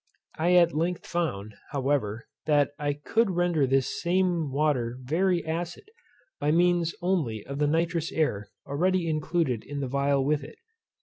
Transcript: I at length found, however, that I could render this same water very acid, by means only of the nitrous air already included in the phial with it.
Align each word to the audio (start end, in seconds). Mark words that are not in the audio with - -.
I 0.39 0.55
at 0.55 0.73
length 0.73 1.05
found, 1.05 1.53
however, 1.69 2.27
that 2.47 2.71
I 2.79 2.93
could 2.93 3.29
render 3.29 3.67
this 3.67 4.01
same 4.01 4.51
water 4.51 4.97
very 4.99 5.45
acid, 5.45 5.91
by 6.39 6.49
means 6.49 6.95
only 7.03 7.45
of 7.45 7.59
the 7.59 7.67
nitrous 7.67 8.11
air 8.11 8.49
already 8.65 9.07
included 9.07 9.63
in 9.63 9.79
the 9.79 9.87
phial 9.87 10.25
with 10.25 10.43
it. 10.43 10.57